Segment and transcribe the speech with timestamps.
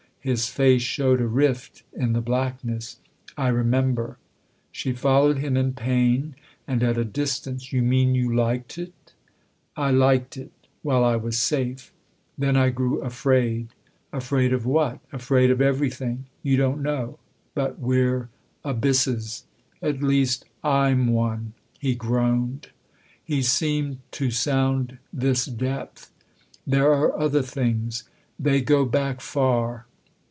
[0.23, 2.97] His face showed a rift in the blackness."
[3.37, 4.19] I remember."
[4.71, 6.35] She followed him in pain
[6.67, 8.93] and at a distance." You mean you liked it?""
[9.75, 10.51] I liked it
[10.83, 11.91] while I was safe.
[12.37, 13.69] Then I grew afraid."
[14.13, 16.25] "Afraid of what?" "Afraid of everything.
[16.43, 17.17] You don't know
[17.55, 18.29] but THE OTHER HOUSE 305 we're
[18.73, 19.43] abysses.
[19.81, 22.67] At least /'/;/ one!" he groaned.
[23.23, 26.11] He seemed to sound this depth.
[26.67, 28.03] "There are other things.
[28.39, 29.87] They go back far."